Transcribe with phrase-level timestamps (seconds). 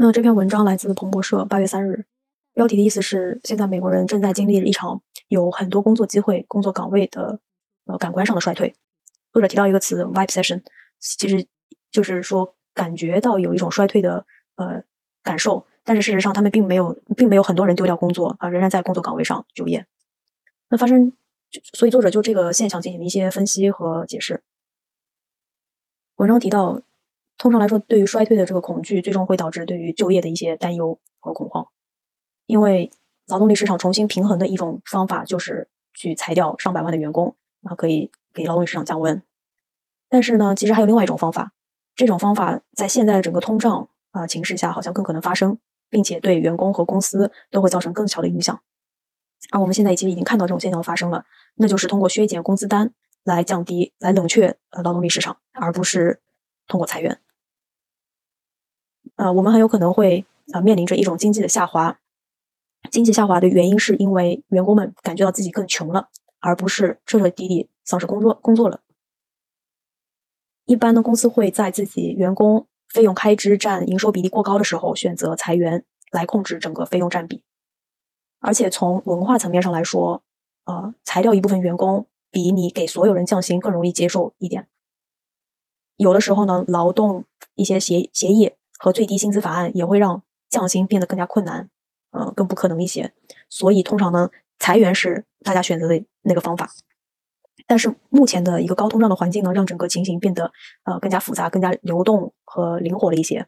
[0.00, 2.06] 那这篇文章来自彭博社八月三日，
[2.54, 7.40] 标题的意思是：现在美国人正在经历一场有很多工作机会、工作岗位的
[7.86, 8.72] 呃感官上的衰退。
[9.32, 10.62] 作者提到一个词 “vibesession”，
[11.00, 11.44] 其实
[11.90, 14.24] 就是说感觉到有一种衰退的
[14.54, 14.80] 呃
[15.24, 19.84] 感受，但是事实上他们并没有，并没有很多人丢掉工作啊，仍然在工作岗位上就业。
[20.68, 21.12] 那发生，
[21.72, 24.44] 所以作者就这个现象进行了一些分析和解释。
[26.14, 26.82] 文章提到。
[27.38, 31.66] 通常来说，对于衰退的这个恐惧，最终会导致对于就业的一些担忧和恐慌。
[32.46, 32.90] 因为
[33.28, 39.22] 劳动力市场重新平衡的一种方法，就是去裁掉上百万的员工，然后可以给劳动力市场降温。
[40.08, 41.52] 但是呢，其实还有另外一种方法，
[41.94, 45.58] 这种方法在现在的整个通胀啊形势下，好像更可能发生，
[45.88, 48.58] 并且对员工和公司都会造成更小的影响。
[49.52, 52.92] 而我们现在其实已经看到这种现象发生了，那就是通过削减工资单
[53.22, 56.20] 来降低、来冷却呃劳动力市场，而不是
[56.66, 57.20] 通过裁员。
[59.18, 61.98] 呃，我们很有可能会呃面临着一种经济的下滑。
[62.88, 68.80] 经济下滑的原因是因为员工们感觉到自己更穷了，而不是彻彻底底丧失工作工作了。
[70.66, 77.42] 一般呢，公司会在自己员工费用开支占营收比例过高的时候选择裁员来控制整个费用占比。
[78.38, 80.22] 而且从文化层面上来说，
[80.64, 84.68] 呃，裁掉一部分员工比你给所有人降薪更容易接受一点。
[85.96, 87.24] 有的时候呢，劳动
[87.56, 88.52] 一些协协议。
[88.78, 91.68] 和最低薪资法案也会让降薪变得更加困难，
[92.12, 93.12] 呃，更不可能一些。
[93.50, 96.70] 所以通常呢，裁员是大家选择的那个方法。
[97.66, 100.50] 但是目前的一个高通胀的环境呢，让整个情形变得
[100.84, 103.46] 呃更加复杂、更加流动和灵活了一些。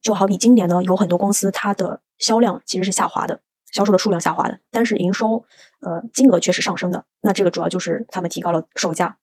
[0.00, 3.40] 就好比今年呢，有很多公司它的销量其实是下滑的，
[3.70, 5.44] 销售的数量下滑的，但是营收
[5.80, 7.04] 呃金额却是上升的。
[7.20, 9.18] 那这个主要就是他们提高了售价。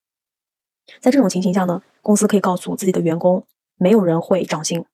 [1.01, 3.45] 在这种情形下呢，公司可以告诉自己的员工。
[3.77, 4.85] 没有人会涨薪，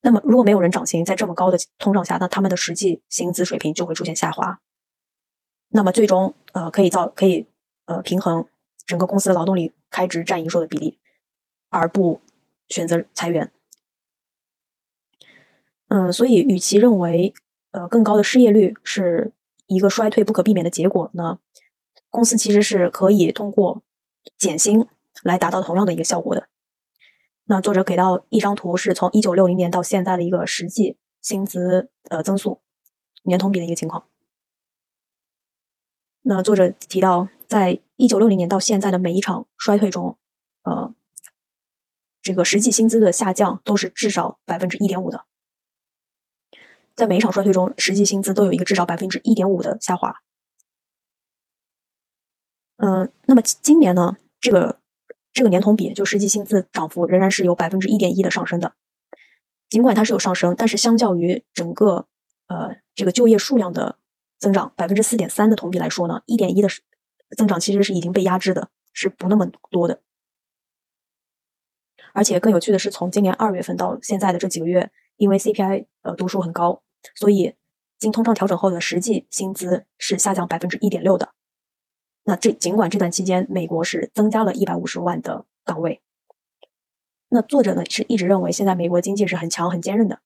[0.00, 4.60] 那么如果没有人涨薪，在这么高的通胀下，那他们的实际薪资水平就会出现下滑。
[5.68, 7.46] 那么最终，呃，可以造可以
[7.86, 8.46] 呃平衡
[8.86, 10.98] 整个公司的劳动力开支占营收的比例，
[11.70, 12.20] 而不
[12.68, 13.52] 选择裁员。
[15.88, 17.34] 嗯，所以与其认为
[17.70, 19.32] 呃更高的失业率是
[19.66, 21.38] 一个衰退不可避免的结果呢，
[22.10, 23.82] 公司其实是可以通过
[24.36, 24.86] 减薪
[25.22, 26.48] 来达到同样的一个效果的。
[27.48, 32.60] 那作者给到一张图，是从一九六零年到现在的一个实际薪资呃增速
[33.22, 34.08] 年同比的一个情况。
[36.22, 40.18] 那作者提到，在一九六零年到现在的每一场衰退中，
[40.62, 40.92] 呃，
[42.20, 45.24] 这个实际薪资的下降都是至少百分之一点五的。
[46.96, 50.16] 在每一场衰退中，实际薪资都有一个至少百分之一点五的下滑。
[52.78, 54.80] 嗯，那么今年呢，这个。
[55.36, 58.72] 这个年同比，就实际薪资涨幅仍然是有百分之一点一的上升的。
[59.68, 62.06] 尽管它是有上升，但是相较于整个
[62.46, 63.98] 呃这个就业数量的
[64.38, 66.70] 增长百分之四点三的同比来说呢，一点一的
[67.36, 70.00] 增长其实是已经被压制的，是不那么多的。
[72.14, 76.82] 而且更有趣的是，从今年二月份到现在的这几个月，因为 CPI 呃读数很高，
[77.14, 77.54] 所以
[77.98, 81.34] 经通胀调整后的实际薪资是下降百分之一点六的。
[82.28, 86.00] 那这尽管这段期间，美国是增加了一百五十万的岗位，
[87.28, 90.18] 那作者呢是一直认为现在美国经济是很强很坚韧的。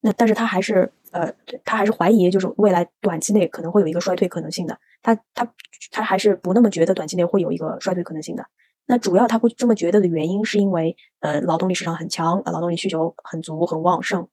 [0.00, 1.30] 那但是他还是呃，
[1.62, 4.78] 他还是怀疑，就是未来短期内可能会有一个衰退可能性的。
[5.02, 5.46] 他他
[5.90, 8.46] 他还是不那么觉得短期内会有一个衰退可能性的。
[8.86, 14.26] 那主要他会这么觉得的原因，是因为呃劳动力市场很强，劳动力需求很足很旺盛。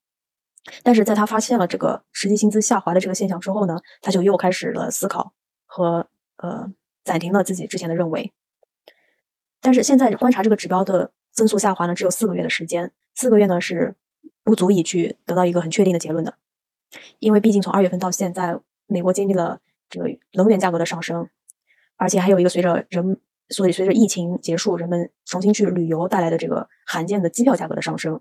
[0.83, 5.33] 但是在他发现了这个实际薪资下滑的这个现象之后呢，他就又开始了思考
[5.65, 6.07] 和。
[6.41, 6.73] 呃，
[7.03, 8.33] 暂停了自己之前的认为，
[9.61, 13.95] 但是现在观察这个指标的增速下滑呢，只有四个月的时间，四个月呢是
[14.43, 16.35] 不足以去得到一个很确定的结论的，
[17.19, 21.29] 因为毕竟从二月份到现在，美国经历了这个能源价格的上升，
[21.95, 28.19] 而且还有一个随着人，所以随着疫情结束，人们重新去旅游带来的这个罕见的机票价格的上升，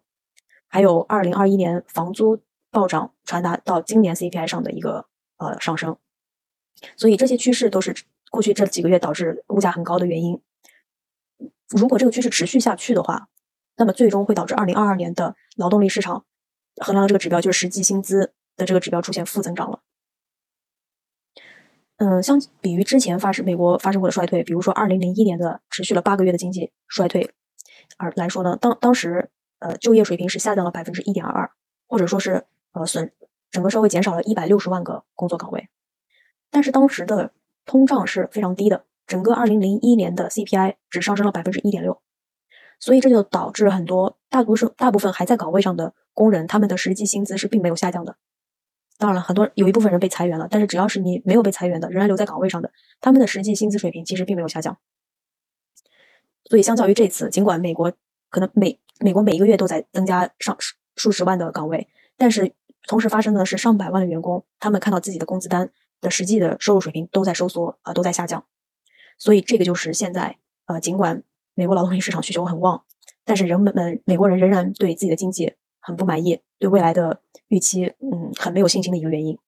[0.69, 5.07] 还有二零二一年房租暴涨传达到今年 CPI 上的一个
[5.39, 5.97] 呃上升。
[6.97, 7.95] 所以这些趋势都是
[8.31, 10.41] 过去这几个月导致物价很高的原因。
[11.69, 13.29] 如果这个趋势持续下去的话，
[13.77, 16.25] 那么最终会导致二零二二年的劳动力市场
[16.77, 19.81] 衡量的这个指标，就是实际薪资的这个指标出现负增长了。
[21.97, 27.31] 嗯，相比于之前发生美国发生过的衰退，比如说二零零一年的持续了八个月的经济衰退
[27.99, 31.51] 而来说呢，当当时呃就业水平是下降了百分之一点二，
[31.87, 33.13] 或者说是呃损
[33.51, 35.69] 整个社会减少了一百六十万个工作岗位。
[36.50, 37.32] 但是当时的
[37.64, 42.00] 通胀是非常低的，整个二零零一年的 CPI 只上升了百分之一点六，
[42.79, 48.17] 所以这就导致很多大多数大部分还在岗位上的工人，他们的实际薪资是并没有下降的。
[48.99, 52.70] 当然了，很多有一部分人被裁员了，但是只要是你没有被裁员的，仍然留在岗位上的，
[53.00, 54.76] 他们的实际薪资水平其实并没有下降。
[56.44, 57.93] 所以相较于这次，尽管美国
[58.29, 60.55] 可能每美国每一个月都在增加上
[60.97, 61.88] 数十万的岗位，
[62.19, 62.52] 但是
[62.87, 65.70] 同时发生的是上百万的员工，他们看到自己的工资单
[66.00, 68.44] 的实际的收入水平都在收缩啊，都在下降。
[69.19, 71.23] 所以这个就是现在呃，尽管
[71.55, 72.85] 美国劳动力市场需求很旺，
[73.25, 79.38] 但是人们们美国人仍然对自己的经济很不满意，对未来的预期嗯很没有信心的一个原因。